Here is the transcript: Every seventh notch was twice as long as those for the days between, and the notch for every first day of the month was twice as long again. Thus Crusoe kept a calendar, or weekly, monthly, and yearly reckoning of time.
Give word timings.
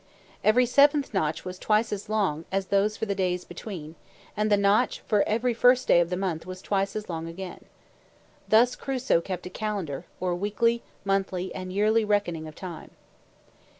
Every 0.43 0.65
seventh 0.65 1.13
notch 1.13 1.45
was 1.45 1.59
twice 1.59 1.93
as 1.93 2.09
long 2.09 2.45
as 2.51 2.65
those 2.73 2.97
for 2.97 3.05
the 3.05 3.13
days 3.13 3.45
between, 3.45 3.93
and 4.35 4.51
the 4.51 4.57
notch 4.57 5.01
for 5.01 5.21
every 5.29 5.53
first 5.53 5.87
day 5.87 5.99
of 5.99 6.09
the 6.09 6.17
month 6.17 6.43
was 6.43 6.59
twice 6.59 6.95
as 6.95 7.07
long 7.07 7.27
again. 7.27 7.65
Thus 8.47 8.75
Crusoe 8.75 9.21
kept 9.21 9.45
a 9.45 9.49
calendar, 9.51 10.05
or 10.19 10.33
weekly, 10.33 10.81
monthly, 11.05 11.53
and 11.53 11.71
yearly 11.71 12.03
reckoning 12.03 12.47
of 12.47 12.55
time. 12.55 12.89